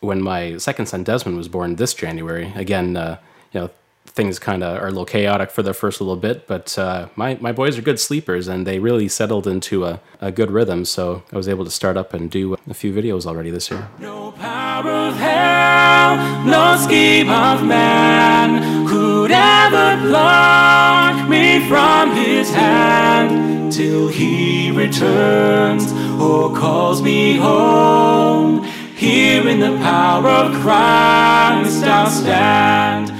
When 0.00 0.22
my 0.22 0.56
second 0.56 0.86
son 0.86 1.04
Desmond 1.04 1.36
was 1.36 1.48
born 1.48 1.76
this 1.76 1.92
January, 1.92 2.52
again, 2.56 2.96
uh, 2.96 3.18
you 3.52 3.60
know, 3.60 3.70
things 4.10 4.38
kind 4.38 4.62
of 4.62 4.76
are 4.76 4.86
a 4.86 4.90
little 4.90 5.04
chaotic 5.04 5.50
for 5.50 5.62
the 5.62 5.72
first 5.72 6.00
little 6.00 6.16
bit, 6.16 6.46
but 6.46 6.78
uh, 6.78 7.08
my, 7.16 7.38
my 7.40 7.52
boys 7.52 7.78
are 7.78 7.82
good 7.82 8.00
sleepers 8.00 8.48
and 8.48 8.66
they 8.66 8.78
really 8.78 9.08
settled 9.08 9.46
into 9.46 9.84
a, 9.84 10.00
a 10.20 10.30
good 10.32 10.50
rhythm. 10.50 10.84
So 10.84 11.22
I 11.32 11.36
was 11.36 11.48
able 11.48 11.64
to 11.64 11.70
start 11.70 11.96
up 11.96 12.12
and 12.12 12.30
do 12.30 12.56
a 12.68 12.74
few 12.74 12.92
videos 12.92 13.26
already 13.26 13.50
this 13.50 13.70
year. 13.70 13.88
No 13.98 14.32
power 14.32 14.90
of 14.90 15.16
hell, 15.16 16.44
no 16.44 16.76
scheme 16.76 17.30
of 17.30 17.64
man 17.64 18.86
could 18.88 19.30
ever 19.30 20.00
pluck 20.06 21.28
me 21.28 21.66
from 21.68 22.14
his 22.14 22.50
hand 22.52 23.72
till 23.72 24.08
he 24.08 24.70
returns 24.72 25.92
or 26.20 26.54
calls 26.54 27.00
me 27.00 27.36
home. 27.36 28.64
Here 28.96 29.48
in 29.48 29.60
the 29.60 29.78
power 29.78 30.28
of 30.28 30.60
Christ 30.60 31.84
I'll 31.84 32.10
stand 32.10 33.19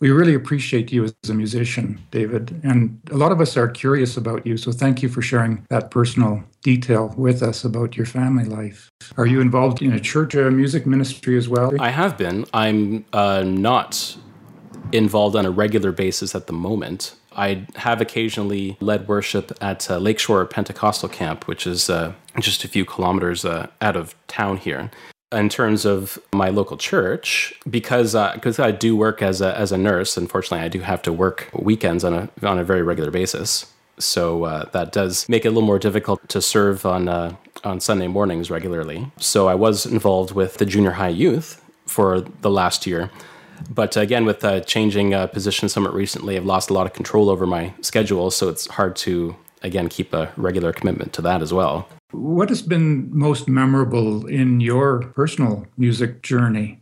we 0.00 0.10
really 0.10 0.34
appreciate 0.34 0.92
you 0.92 1.04
as 1.04 1.14
a 1.28 1.34
musician, 1.34 2.00
David. 2.10 2.60
And 2.62 3.00
a 3.10 3.16
lot 3.16 3.32
of 3.32 3.40
us 3.40 3.56
are 3.56 3.68
curious 3.68 4.16
about 4.16 4.46
you. 4.46 4.56
So 4.56 4.72
thank 4.72 5.02
you 5.02 5.08
for 5.08 5.22
sharing 5.22 5.66
that 5.70 5.90
personal 5.90 6.42
detail 6.62 7.14
with 7.16 7.42
us 7.42 7.64
about 7.64 7.96
your 7.96 8.06
family 8.06 8.44
life. 8.44 8.90
Are 9.16 9.26
you 9.26 9.40
involved 9.40 9.82
in 9.82 9.92
a 9.92 10.00
church 10.00 10.34
music 10.34 10.86
ministry 10.86 11.36
as 11.36 11.48
well? 11.48 11.72
I 11.80 11.90
have 11.90 12.16
been. 12.16 12.44
I'm 12.52 13.04
uh, 13.12 13.42
not 13.42 14.16
involved 14.92 15.36
on 15.36 15.44
a 15.44 15.50
regular 15.50 15.92
basis 15.92 16.34
at 16.34 16.46
the 16.46 16.52
moment. 16.52 17.14
I 17.32 17.66
have 17.76 18.00
occasionally 18.00 18.76
led 18.80 19.06
worship 19.06 19.52
at 19.60 19.88
uh, 19.90 19.98
Lakeshore 19.98 20.44
Pentecostal 20.46 21.08
Camp, 21.08 21.46
which 21.46 21.66
is 21.66 21.88
uh, 21.88 22.12
just 22.40 22.64
a 22.64 22.68
few 22.68 22.84
kilometers 22.84 23.44
uh, 23.44 23.68
out 23.80 23.96
of 23.96 24.14
town 24.26 24.56
here. 24.56 24.90
In 25.30 25.50
terms 25.50 25.84
of 25.84 26.18
my 26.32 26.48
local 26.48 26.78
church, 26.78 27.52
because 27.68 28.14
because 28.34 28.58
I 28.58 28.70
do 28.70 28.96
work 28.96 29.20
as 29.20 29.42
a 29.42 29.54
as 29.58 29.72
a 29.72 29.76
nurse, 29.76 30.16
unfortunately, 30.16 30.64
I 30.64 30.68
do 30.68 30.80
have 30.80 31.02
to 31.02 31.12
work 31.12 31.50
weekends 31.52 32.02
on 32.02 32.14
a 32.14 32.30
on 32.42 32.58
a 32.58 32.64
very 32.64 32.80
regular 32.82 33.10
basis. 33.10 33.70
So 33.98 34.44
uh, 34.44 34.70
that 34.70 34.90
does 34.90 35.28
make 35.28 35.44
it 35.44 35.48
a 35.48 35.50
little 35.50 35.66
more 35.66 35.78
difficult 35.78 36.26
to 36.30 36.40
serve 36.40 36.86
on 36.86 37.08
uh, 37.08 37.36
on 37.62 37.78
Sunday 37.80 38.06
mornings 38.06 38.50
regularly. 38.50 39.10
So 39.18 39.48
I 39.48 39.54
was 39.54 39.84
involved 39.84 40.32
with 40.32 40.56
the 40.56 40.64
junior 40.64 40.92
high 40.92 41.08
youth 41.08 41.62
for 41.84 42.20
the 42.20 42.50
last 42.50 42.86
year. 42.86 43.10
But 43.68 43.98
again, 43.98 44.24
with 44.24 44.42
uh, 44.44 44.60
changing 44.60 45.12
uh, 45.12 45.26
position 45.26 45.68
somewhat 45.68 45.92
recently, 45.92 46.38
I've 46.38 46.46
lost 46.46 46.70
a 46.70 46.72
lot 46.72 46.86
of 46.86 46.94
control 46.94 47.28
over 47.28 47.46
my 47.46 47.74
schedule. 47.82 48.30
So 48.30 48.48
it's 48.48 48.66
hard 48.68 48.96
to, 48.96 49.36
again, 49.62 49.88
keep 49.88 50.14
a 50.14 50.32
regular 50.36 50.72
commitment 50.72 51.12
to 51.14 51.22
that 51.22 51.42
as 51.42 51.52
well. 51.52 51.88
What 52.12 52.48
has 52.48 52.62
been 52.62 53.10
most 53.16 53.48
memorable 53.48 54.26
in 54.26 54.60
your 54.60 55.00
personal 55.14 55.66
music 55.76 56.22
journey? 56.22 56.80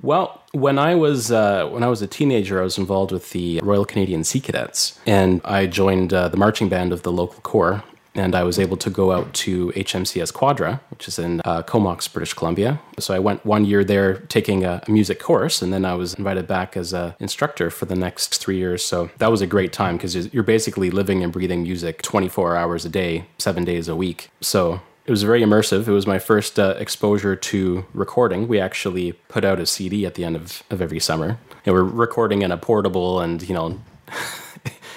Well, 0.00 0.42
when 0.52 0.78
I 0.78 0.94
was 0.94 1.32
uh, 1.32 1.68
when 1.68 1.82
I 1.82 1.88
was 1.88 2.02
a 2.02 2.06
teenager, 2.06 2.60
I 2.60 2.64
was 2.64 2.78
involved 2.78 3.10
with 3.10 3.30
the 3.30 3.60
Royal 3.62 3.84
Canadian 3.84 4.22
Sea 4.24 4.40
Cadets, 4.40 4.98
and 5.06 5.40
I 5.44 5.66
joined 5.66 6.14
uh, 6.14 6.28
the 6.28 6.36
marching 6.36 6.68
band 6.68 6.92
of 6.92 7.02
the 7.02 7.12
local 7.12 7.40
corps. 7.42 7.82
And 8.14 8.34
I 8.34 8.42
was 8.42 8.58
able 8.58 8.76
to 8.78 8.90
go 8.90 9.12
out 9.12 9.32
to 9.34 9.68
HMCS 9.68 10.32
Quadra, 10.32 10.80
which 10.90 11.06
is 11.06 11.18
in 11.18 11.40
uh, 11.44 11.62
Comox, 11.62 12.12
British 12.12 12.34
Columbia. 12.34 12.80
So 12.98 13.14
I 13.14 13.18
went 13.20 13.46
one 13.46 13.64
year 13.64 13.84
there 13.84 14.18
taking 14.18 14.64
a, 14.64 14.82
music 14.88 15.20
course, 15.20 15.62
and 15.62 15.72
then 15.72 15.84
I 15.84 15.94
was 15.94 16.14
invited 16.14 16.48
back 16.48 16.76
as 16.76 16.92
an 16.92 17.14
instructor 17.20 17.70
for 17.70 17.84
the 17.84 17.94
next 17.94 18.40
three 18.40 18.56
years. 18.56 18.84
So 18.84 19.10
that 19.18 19.30
was 19.30 19.40
a 19.40 19.46
great 19.46 19.72
time 19.72 19.96
because 19.96 20.32
you're 20.34 20.42
basically 20.42 20.90
living 20.90 21.22
and 21.22 21.32
breathing 21.32 21.62
music 21.62 22.02
24 22.02 22.56
hours 22.56 22.84
a 22.84 22.88
day, 22.88 23.26
seven 23.38 23.64
days 23.64 23.88
a 23.88 23.94
week. 23.94 24.30
So 24.40 24.80
it 25.06 25.10
was 25.10 25.22
very 25.22 25.40
immersive. 25.40 25.88
It 25.88 25.92
was 25.92 26.06
my 26.06 26.18
first 26.18 26.58
uh, 26.58 26.74
exposure 26.78 27.34
to 27.34 27.84
recording. 27.94 28.48
We 28.48 28.60
actually 28.60 29.12
put 29.12 29.44
out 29.44 29.58
a 29.58 29.66
CD 29.66 30.06
at 30.06 30.14
the 30.14 30.24
end 30.24 30.36
of, 30.36 30.62
of 30.70 30.80
every 30.80 31.00
summer. 31.00 31.38
And 31.64 31.74
we're 31.74 31.82
recording 31.82 32.42
in 32.42 32.52
a 32.52 32.56
portable, 32.56 33.20
and 33.20 33.42
you 33.42 33.54
know, 33.54 33.80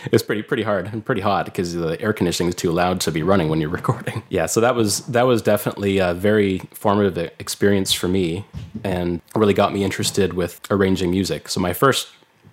it 0.05 0.11
was 0.11 0.23
pretty 0.23 0.43
pretty 0.43 0.63
hard 0.63 0.87
and 0.87 1.05
pretty 1.05 1.21
hot 1.21 1.45
because 1.45 1.73
the 1.73 1.99
air 2.01 2.13
conditioning 2.13 2.49
is 2.49 2.55
too 2.55 2.71
loud 2.71 2.99
to 3.01 3.11
be 3.11 3.23
running 3.23 3.49
when 3.49 3.61
you're 3.61 3.69
recording. 3.81 4.23
Yeah, 4.29 4.45
so 4.45 4.61
that 4.61 4.75
was 4.75 5.05
that 5.07 5.23
was 5.23 5.41
definitely 5.41 5.97
a 5.99 6.13
very 6.13 6.59
formative 6.73 7.17
experience 7.39 7.93
for 7.93 8.07
me, 8.07 8.45
and 8.83 9.21
really 9.35 9.53
got 9.53 9.73
me 9.73 9.83
interested 9.83 10.33
with 10.33 10.61
arranging 10.69 11.11
music. 11.11 11.49
So 11.49 11.59
my 11.59 11.73
first 11.73 12.09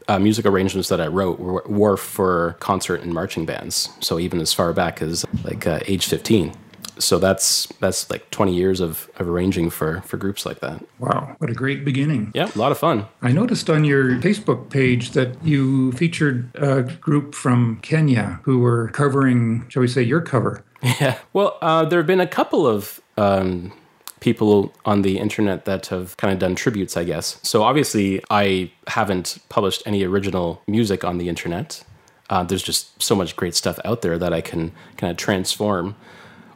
uh, 0.08 0.18
music 0.18 0.44
arrangements 0.46 0.88
that 0.88 1.00
I 1.00 1.06
wrote 1.06 1.38
were, 1.38 1.62
were, 1.66 1.96
for 1.96 2.56
concert 2.58 3.00
and 3.02 3.12
marching 3.14 3.46
bands. 3.46 3.90
So 4.00 4.18
even 4.18 4.40
as 4.40 4.52
far 4.52 4.72
back 4.72 5.02
as 5.02 5.24
like 5.44 5.66
uh, 5.66 5.80
age 5.86 6.06
15 6.06 6.52
so 7.00 7.18
that's 7.18 7.66
that's 7.80 8.10
like 8.10 8.30
20 8.30 8.54
years 8.54 8.80
of, 8.80 9.10
of 9.16 9.28
arranging 9.28 9.70
for 9.70 10.02
for 10.02 10.16
groups 10.16 10.46
like 10.46 10.60
that. 10.60 10.84
Wow 10.98 11.34
what 11.38 11.50
a 11.50 11.54
great 11.54 11.84
beginning. 11.84 12.30
Yeah 12.34 12.50
a 12.54 12.58
lot 12.58 12.72
of 12.72 12.78
fun. 12.78 13.06
I 13.22 13.32
noticed 13.32 13.68
on 13.70 13.84
your 13.84 14.16
facebook 14.20 14.70
page 14.70 15.12
that 15.12 15.42
you 15.44 15.92
featured 15.92 16.50
a 16.54 16.82
group 16.82 17.34
from 17.34 17.80
kenya 17.82 18.40
who 18.44 18.58
were 18.58 18.88
covering 18.88 19.66
shall 19.68 19.80
we 19.80 19.88
say 19.88 20.02
your 20.02 20.20
cover. 20.20 20.64
Yeah 21.00 21.18
well 21.32 21.58
uh, 21.60 21.84
there 21.84 21.98
have 21.98 22.06
been 22.06 22.20
a 22.20 22.26
couple 22.26 22.66
of 22.66 23.00
um, 23.16 23.72
people 24.20 24.72
on 24.84 25.02
the 25.02 25.18
internet 25.18 25.64
that 25.64 25.86
have 25.86 26.16
kind 26.16 26.32
of 26.32 26.38
done 26.38 26.54
tributes 26.54 26.96
i 26.96 27.04
guess. 27.04 27.38
So 27.42 27.62
obviously 27.62 28.22
i 28.30 28.70
haven't 28.86 29.38
published 29.48 29.82
any 29.86 30.04
original 30.04 30.62
music 30.66 31.04
on 31.04 31.18
the 31.18 31.28
internet. 31.28 31.82
Uh, 32.28 32.44
there's 32.44 32.62
just 32.62 33.02
so 33.02 33.16
much 33.16 33.34
great 33.34 33.56
stuff 33.56 33.80
out 33.84 34.02
there 34.02 34.16
that 34.16 34.32
i 34.32 34.40
can 34.40 34.72
kind 34.96 35.10
of 35.10 35.16
transform 35.16 35.96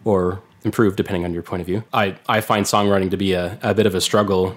or 0.04 0.42
improve 0.64 0.96
depending 0.96 1.24
on 1.24 1.32
your 1.32 1.42
point 1.42 1.60
of 1.60 1.66
view. 1.66 1.84
I, 1.92 2.16
I 2.28 2.40
find 2.40 2.64
songwriting 2.64 3.10
to 3.10 3.16
be 3.16 3.34
a, 3.34 3.58
a 3.62 3.74
bit 3.74 3.86
of 3.86 3.94
a 3.94 4.00
struggle. 4.00 4.56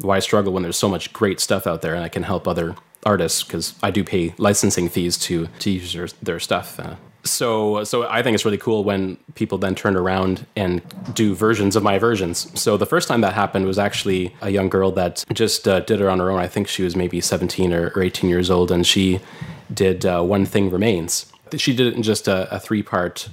Why 0.00 0.18
struggle 0.18 0.52
when 0.52 0.62
there's 0.62 0.76
so 0.76 0.88
much 0.88 1.12
great 1.12 1.40
stuff 1.40 1.66
out 1.66 1.82
there 1.82 1.94
and 1.94 2.04
I 2.04 2.08
can 2.08 2.22
help 2.22 2.46
other 2.46 2.76
artists 3.04 3.42
because 3.42 3.74
I 3.82 3.90
do 3.90 4.04
pay 4.04 4.34
licensing 4.38 4.88
fees 4.88 5.16
to 5.18 5.48
to 5.60 5.70
use 5.70 5.92
their, 5.92 6.08
their 6.22 6.40
stuff. 6.40 6.78
Uh, 6.80 6.96
so 7.24 7.84
so 7.84 8.08
I 8.08 8.22
think 8.22 8.34
it's 8.34 8.44
really 8.44 8.58
cool 8.58 8.84
when 8.84 9.16
people 9.34 9.58
then 9.58 9.74
turn 9.74 9.96
around 9.96 10.46
and 10.56 10.82
do 11.14 11.34
versions 11.34 11.76
of 11.76 11.82
my 11.82 11.98
versions. 11.98 12.50
So 12.60 12.76
the 12.76 12.86
first 12.86 13.08
time 13.08 13.20
that 13.20 13.34
happened 13.34 13.66
was 13.66 13.78
actually 13.78 14.34
a 14.40 14.50
young 14.50 14.68
girl 14.68 14.90
that 14.92 15.24
just 15.32 15.68
uh, 15.68 15.80
did 15.80 16.00
it 16.00 16.06
on 16.06 16.18
her 16.18 16.30
own. 16.30 16.38
I 16.38 16.48
think 16.48 16.68
she 16.68 16.82
was 16.82 16.96
maybe 16.96 17.20
17 17.20 17.72
or, 17.72 17.88
or 17.94 18.02
18 18.02 18.28
years 18.28 18.50
old, 18.50 18.70
and 18.70 18.86
she 18.86 19.20
did 19.72 20.04
uh, 20.04 20.22
"One 20.22 20.44
Thing 20.44 20.70
Remains." 20.70 21.30
She 21.56 21.74
did 21.74 21.86
it 21.86 21.94
in 21.94 22.02
just 22.02 22.28
a, 22.28 22.54
a 22.54 22.60
three 22.60 22.82
part 22.82 23.28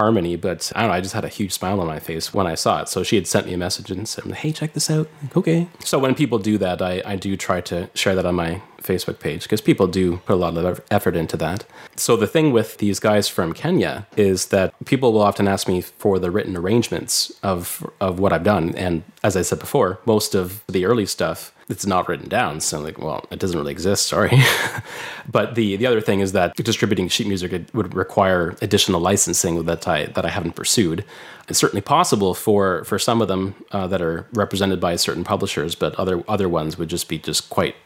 harmony, 0.00 0.34
but 0.34 0.72
I 0.74 0.80
don't 0.80 0.88
know, 0.88 0.94
I 0.94 1.00
just 1.02 1.12
had 1.12 1.26
a 1.26 1.28
huge 1.28 1.52
smile 1.52 1.78
on 1.78 1.86
my 1.86 1.98
face 1.98 2.32
when 2.32 2.46
I 2.46 2.54
saw 2.54 2.80
it. 2.80 2.88
So 2.88 3.02
she 3.02 3.16
had 3.16 3.26
sent 3.26 3.46
me 3.46 3.52
a 3.52 3.58
message 3.58 3.90
and 3.90 4.08
said, 4.08 4.24
Hey, 4.32 4.50
check 4.50 4.72
this 4.72 4.88
out. 4.90 5.08
Like, 5.22 5.36
okay. 5.36 5.68
So 5.84 5.98
when 5.98 6.14
people 6.14 6.38
do 6.38 6.56
that, 6.56 6.80
I, 6.80 7.02
I 7.04 7.16
do 7.16 7.36
try 7.36 7.60
to 7.62 7.90
share 7.94 8.14
that 8.14 8.24
on 8.24 8.34
my 8.34 8.62
Facebook 8.82 9.20
page 9.20 9.42
because 9.42 9.60
people 9.60 9.86
do 9.86 10.18
put 10.18 10.34
a 10.34 10.36
lot 10.36 10.56
of 10.56 10.80
effort 10.90 11.16
into 11.16 11.36
that. 11.36 11.64
So 11.96 12.16
the 12.16 12.26
thing 12.26 12.52
with 12.52 12.78
these 12.78 13.00
guys 13.00 13.28
from 13.28 13.52
Kenya 13.52 14.06
is 14.16 14.46
that 14.46 14.72
people 14.84 15.12
will 15.12 15.22
often 15.22 15.48
ask 15.48 15.68
me 15.68 15.80
for 15.80 16.18
the 16.18 16.30
written 16.30 16.56
arrangements 16.56 17.32
of 17.42 17.88
of 18.00 18.18
what 18.18 18.32
I've 18.32 18.44
done, 18.44 18.74
and 18.76 19.02
as 19.22 19.36
I 19.36 19.42
said 19.42 19.58
before, 19.58 19.98
most 20.06 20.34
of 20.34 20.64
the 20.66 20.84
early 20.84 21.06
stuff 21.06 21.52
it's 21.70 21.86
not 21.86 22.08
written 22.08 22.28
down. 22.28 22.60
So 22.60 22.78
I'm 22.78 22.84
like, 22.84 22.98
well, 22.98 23.24
it 23.30 23.38
doesn't 23.38 23.56
really 23.56 23.70
exist. 23.70 24.06
Sorry. 24.06 24.36
but 25.30 25.54
the 25.54 25.76
the 25.76 25.86
other 25.86 26.00
thing 26.00 26.18
is 26.20 26.32
that 26.32 26.56
distributing 26.56 27.08
sheet 27.08 27.28
music 27.28 27.52
would 27.72 27.94
require 27.94 28.56
additional 28.60 29.00
licensing 29.00 29.64
that 29.64 29.86
I 29.86 30.06
that 30.06 30.26
I 30.26 30.30
haven't 30.30 30.56
pursued. 30.56 31.04
It's 31.48 31.58
certainly 31.58 31.80
possible 31.80 32.34
for 32.34 32.84
for 32.84 32.98
some 32.98 33.22
of 33.22 33.28
them 33.28 33.54
uh, 33.70 33.86
that 33.86 34.02
are 34.02 34.26
represented 34.32 34.80
by 34.80 34.96
certain 34.96 35.22
publishers, 35.22 35.76
but 35.76 35.94
other 35.94 36.24
other 36.28 36.48
ones 36.48 36.76
would 36.76 36.90
just 36.90 37.08
be 37.08 37.18
just 37.18 37.48
quite 37.50 37.76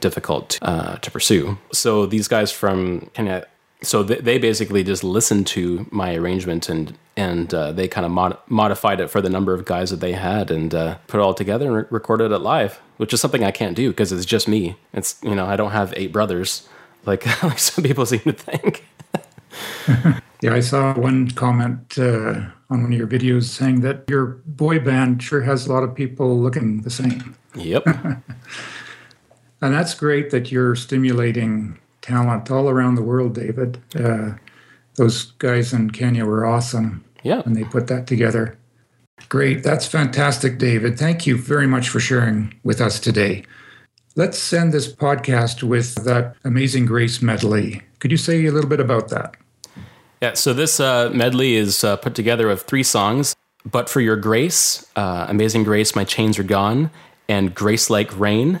difficult 0.00 0.58
uh, 0.62 0.96
to 0.96 1.10
pursue. 1.10 1.58
So 1.72 2.06
these 2.06 2.28
guys 2.28 2.52
from 2.52 3.10
Kenya, 3.14 3.46
so 3.82 4.02
they, 4.02 4.16
they 4.16 4.38
basically 4.38 4.84
just 4.84 5.04
listened 5.04 5.46
to 5.48 5.86
my 5.90 6.14
arrangement 6.14 6.68
and 6.68 6.96
and 7.14 7.52
uh, 7.52 7.72
they 7.72 7.88
kind 7.88 8.06
of 8.06 8.10
mod- 8.10 8.38
modified 8.48 8.98
it 8.98 9.10
for 9.10 9.20
the 9.20 9.28
number 9.28 9.52
of 9.52 9.66
guys 9.66 9.90
that 9.90 10.00
they 10.00 10.12
had 10.12 10.50
and 10.50 10.74
uh, 10.74 10.96
put 11.08 11.18
it 11.18 11.22
all 11.22 11.34
together 11.34 11.66
and 11.66 11.76
re- 11.76 11.84
recorded 11.90 12.32
it 12.32 12.38
live, 12.38 12.80
which 12.96 13.12
is 13.12 13.20
something 13.20 13.44
I 13.44 13.50
can't 13.50 13.76
do 13.76 13.90
because 13.90 14.12
it's 14.12 14.24
just 14.24 14.48
me. 14.48 14.76
It's 14.94 15.18
you 15.22 15.34
know 15.34 15.46
I 15.46 15.56
don't 15.56 15.72
have 15.72 15.92
eight 15.96 16.12
brothers 16.12 16.68
like 17.04 17.26
like 17.42 17.58
some 17.58 17.84
people 17.84 18.06
seem 18.06 18.20
to 18.20 18.32
think. 18.32 18.86
yeah, 20.40 20.54
I 20.54 20.60
saw 20.60 20.94
one 20.94 21.30
comment 21.30 21.98
uh, 21.98 22.46
on 22.70 22.82
one 22.82 22.92
of 22.92 22.98
your 22.98 23.06
videos 23.06 23.44
saying 23.44 23.80
that 23.82 24.04
your 24.08 24.40
boy 24.46 24.78
band 24.78 25.22
sure 25.22 25.42
has 25.42 25.66
a 25.66 25.72
lot 25.72 25.82
of 25.82 25.94
people 25.94 26.38
looking 26.38 26.82
the 26.82 26.90
same. 26.90 27.36
Yep. 27.54 27.86
And 29.62 29.72
that's 29.72 29.94
great 29.94 30.30
that 30.30 30.50
you're 30.50 30.74
stimulating 30.74 31.78
talent 32.00 32.50
all 32.50 32.68
around 32.68 32.96
the 32.96 33.02
world, 33.02 33.34
David. 33.34 33.80
Uh, 33.94 34.32
those 34.96 35.32
guys 35.38 35.72
in 35.72 35.90
Kenya 35.90 36.26
were 36.26 36.44
awesome. 36.44 37.04
Yeah. 37.22 37.42
When 37.42 37.54
they 37.54 37.64
put 37.64 37.86
that 37.86 38.06
together. 38.08 38.58
Great. 39.28 39.62
That's 39.62 39.86
fantastic, 39.86 40.58
David. 40.58 40.98
Thank 40.98 41.26
you 41.26 41.38
very 41.38 41.68
much 41.68 41.88
for 41.88 42.00
sharing 42.00 42.52
with 42.64 42.80
us 42.80 42.98
today. 42.98 43.44
Let's 44.16 44.52
end 44.52 44.74
this 44.74 44.92
podcast 44.92 45.62
with 45.62 45.94
that 46.04 46.36
Amazing 46.44 46.86
Grace 46.86 47.22
medley. 47.22 47.82
Could 48.00 48.10
you 48.10 48.16
say 48.16 48.44
a 48.44 48.52
little 48.52 48.68
bit 48.68 48.80
about 48.80 49.08
that? 49.10 49.36
Yeah, 50.20 50.34
so 50.34 50.52
this 50.52 50.80
uh, 50.80 51.10
medley 51.14 51.54
is 51.54 51.84
uh, 51.84 51.96
put 51.96 52.14
together 52.14 52.50
of 52.50 52.62
three 52.62 52.82
songs 52.82 53.34
But 53.64 53.88
for 53.88 54.00
Your 54.00 54.16
Grace, 54.16 54.86
uh, 54.96 55.26
Amazing 55.28 55.64
Grace, 55.64 55.94
My 55.94 56.04
Chains 56.04 56.38
Are 56.38 56.42
Gone, 56.42 56.90
and 57.28 57.54
Grace 57.54 57.88
Like 57.88 58.18
Rain. 58.18 58.60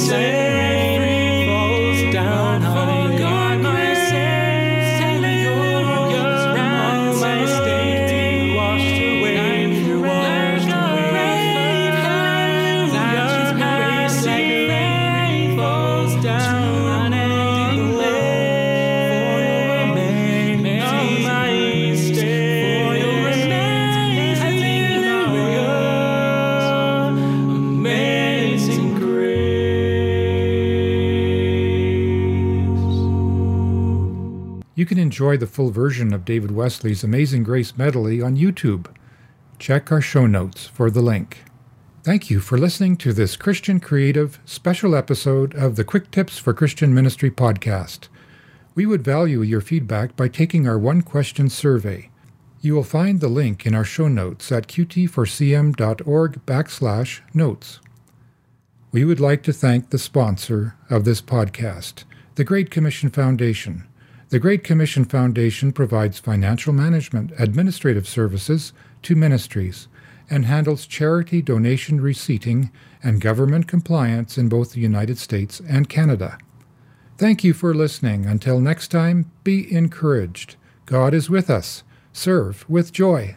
say. 0.00 0.39
Enjoy 35.20 35.36
the 35.36 35.46
full 35.46 35.70
version 35.70 36.14
of 36.14 36.24
David 36.24 36.50
Wesley's 36.50 37.04
Amazing 37.04 37.42
Grace 37.42 37.76
medley 37.76 38.22
on 38.22 38.38
YouTube. 38.38 38.86
Check 39.58 39.92
our 39.92 40.00
show 40.00 40.26
notes 40.26 40.66
for 40.66 40.90
the 40.90 41.02
link. 41.02 41.44
Thank 42.02 42.30
you 42.30 42.40
for 42.40 42.56
listening 42.56 42.96
to 42.96 43.12
this 43.12 43.36
Christian 43.36 43.80
Creative 43.80 44.40
special 44.46 44.96
episode 44.96 45.54
of 45.54 45.76
the 45.76 45.84
Quick 45.84 46.10
Tips 46.10 46.38
for 46.38 46.54
Christian 46.54 46.94
Ministry 46.94 47.30
podcast. 47.30 48.08
We 48.74 48.86
would 48.86 49.04
value 49.04 49.42
your 49.42 49.60
feedback 49.60 50.16
by 50.16 50.28
taking 50.28 50.66
our 50.66 50.78
one 50.78 51.02
question 51.02 51.50
survey. 51.50 52.08
You 52.62 52.74
will 52.74 52.82
find 52.82 53.20
the 53.20 53.28
link 53.28 53.66
in 53.66 53.74
our 53.74 53.84
show 53.84 54.08
notes 54.08 54.50
at 54.50 54.68
qt4cm.org 54.68 56.46
backslash 56.46 57.20
notes. 57.34 57.78
We 58.90 59.04
would 59.04 59.20
like 59.20 59.42
to 59.42 59.52
thank 59.52 59.90
the 59.90 59.98
sponsor 59.98 60.76
of 60.88 61.04
this 61.04 61.20
podcast, 61.20 62.04
the 62.36 62.44
Great 62.44 62.70
Commission 62.70 63.10
Foundation. 63.10 63.86
The 64.30 64.38
Great 64.38 64.62
Commission 64.62 65.04
Foundation 65.04 65.72
provides 65.72 66.20
financial 66.20 66.72
management, 66.72 67.32
administrative 67.36 68.06
services 68.06 68.72
to 69.02 69.16
ministries 69.16 69.88
and 70.30 70.44
handles 70.44 70.86
charity 70.86 71.42
donation 71.42 72.00
receipting 72.00 72.70
and 73.02 73.20
government 73.20 73.66
compliance 73.66 74.38
in 74.38 74.48
both 74.48 74.72
the 74.72 74.80
United 74.80 75.18
States 75.18 75.60
and 75.68 75.88
Canada. 75.88 76.38
Thank 77.18 77.42
you 77.42 77.52
for 77.52 77.74
listening. 77.74 78.24
Until 78.24 78.60
next 78.60 78.88
time, 78.92 79.32
be 79.42 79.70
encouraged. 79.74 80.54
God 80.86 81.12
is 81.12 81.28
with 81.28 81.50
us. 81.50 81.82
Serve 82.12 82.64
with 82.68 82.92
joy. 82.92 83.34